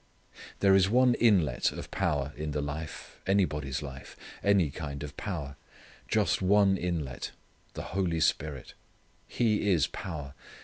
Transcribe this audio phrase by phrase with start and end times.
[0.61, 5.57] There is one inlet of power in the life anybody's life any kind of power:
[6.07, 7.29] just one inlet
[7.75, 8.73] the Holy Spirit.
[9.27, 10.33] He is power.